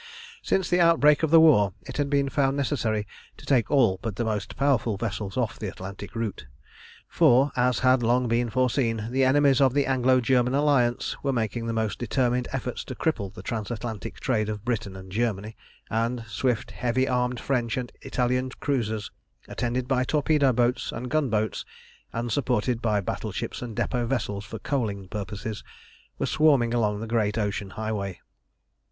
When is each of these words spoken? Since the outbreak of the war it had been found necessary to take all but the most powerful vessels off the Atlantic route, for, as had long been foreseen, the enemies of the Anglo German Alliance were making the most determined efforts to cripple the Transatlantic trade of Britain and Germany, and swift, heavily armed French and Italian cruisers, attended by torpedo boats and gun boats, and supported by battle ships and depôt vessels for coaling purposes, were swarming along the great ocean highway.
Since 0.41 0.67
the 0.67 0.79
outbreak 0.81 1.21
of 1.21 1.29
the 1.29 1.39
war 1.39 1.73
it 1.83 1.97
had 1.97 2.09
been 2.09 2.27
found 2.27 2.57
necessary 2.57 3.05
to 3.37 3.45
take 3.45 3.69
all 3.69 3.99
but 4.01 4.15
the 4.15 4.25
most 4.25 4.55
powerful 4.57 4.97
vessels 4.97 5.37
off 5.37 5.59
the 5.59 5.67
Atlantic 5.67 6.15
route, 6.15 6.47
for, 7.07 7.51
as 7.55 7.77
had 7.85 8.01
long 8.01 8.27
been 8.27 8.49
foreseen, 8.49 9.09
the 9.11 9.23
enemies 9.23 9.61
of 9.61 9.75
the 9.75 9.85
Anglo 9.85 10.19
German 10.19 10.55
Alliance 10.55 11.15
were 11.21 11.31
making 11.31 11.67
the 11.67 11.71
most 11.71 11.99
determined 11.99 12.47
efforts 12.51 12.83
to 12.85 12.95
cripple 12.95 13.31
the 13.31 13.43
Transatlantic 13.43 14.19
trade 14.19 14.49
of 14.49 14.65
Britain 14.65 14.95
and 14.95 15.11
Germany, 15.11 15.55
and 15.87 16.23
swift, 16.27 16.71
heavily 16.71 17.07
armed 17.07 17.39
French 17.39 17.77
and 17.77 17.91
Italian 18.01 18.49
cruisers, 18.59 19.11
attended 19.47 19.87
by 19.87 20.03
torpedo 20.03 20.51
boats 20.51 20.91
and 20.91 21.11
gun 21.11 21.29
boats, 21.29 21.63
and 22.11 22.31
supported 22.31 22.81
by 22.81 23.01
battle 23.01 23.31
ships 23.31 23.61
and 23.61 23.77
depôt 23.77 24.07
vessels 24.07 24.45
for 24.45 24.57
coaling 24.57 25.07
purposes, 25.09 25.63
were 26.17 26.25
swarming 26.25 26.73
along 26.73 26.99
the 27.01 27.05
great 27.07 27.37
ocean 27.37 27.69
highway. 27.77 28.19